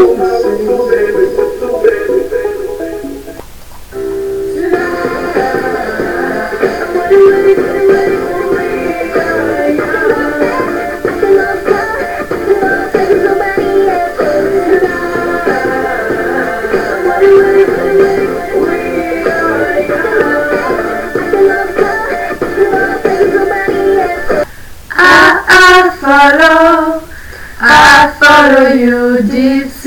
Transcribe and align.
Thank 0.00 0.90
you. 0.90 0.99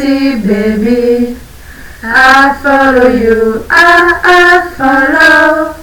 Sea 0.04 0.36
baby. 0.46 1.38
I 2.04 2.60
follow 2.62 3.08
you, 3.08 3.66
I, 3.70 4.20
I 4.38 4.70
follow, 4.76 5.76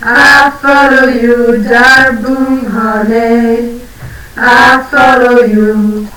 I 0.00 0.50
follow 0.62 1.08
you, 1.08 1.36
Darboom 1.66 2.66
honey. 2.70 3.80
I 4.36 4.86
follow 4.90 5.42
you. 5.44 6.08